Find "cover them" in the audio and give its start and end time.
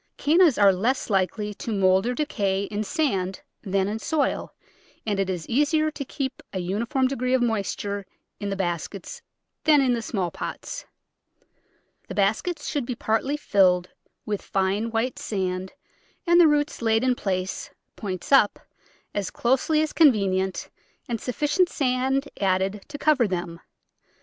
22.97-23.59